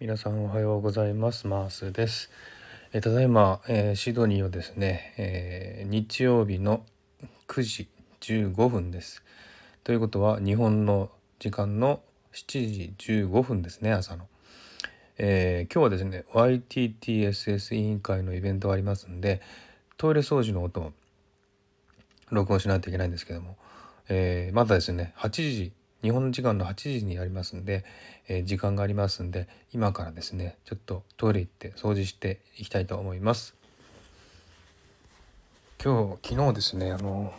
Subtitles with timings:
[0.00, 1.48] 皆さんおはようございます。
[1.48, 2.30] マースです、
[2.92, 6.86] えただいま、えー、シドニーはですね、えー、日曜日の
[7.48, 7.88] 9時
[8.20, 9.24] 15分です。
[9.82, 12.00] ということは日本の時間の
[12.32, 14.28] 7時15分ですね朝の、
[15.16, 19.42] え、今日はですね YTTSS 委員会のイベントがありますんで
[19.96, 20.92] トイレ掃除の音を
[22.30, 23.56] 録音しないといけないんですけども、
[24.08, 25.72] えまだですね8時
[26.02, 27.84] 日本時間の8時にやりますんで、
[28.28, 33.54] えー、時間がありますんで今からですねちょっとトイレ行って掃除していきたいと思います。
[35.82, 37.32] 今日昨日ですねあの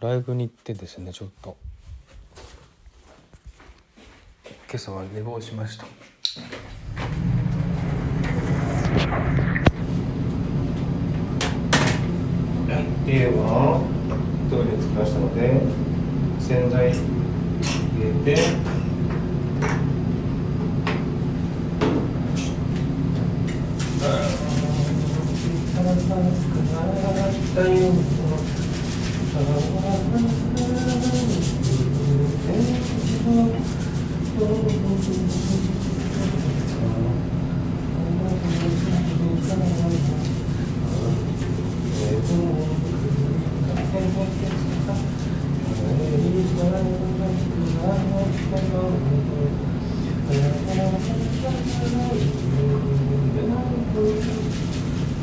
[0.00, 1.56] ライブに行ってですねちょっと
[4.44, 5.84] 今朝は寝坊しました。
[5.84, 5.90] は
[13.06, 13.10] い。
[13.10, 13.82] では
[14.48, 15.60] トイレ着きましたので
[16.38, 17.17] 洗剤
[18.08, 18.68] 入れて。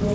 [0.06, 0.12] は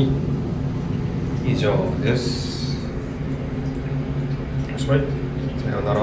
[0.00, 0.33] い。
[1.46, 2.74] 以上です。
[4.74, 5.00] おしまい。
[5.62, 6.00] さようなら